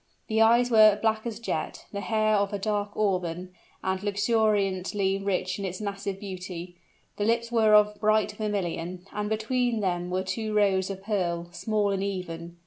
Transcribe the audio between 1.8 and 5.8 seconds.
the hair of a dark auburn, and luxuriantly rich in its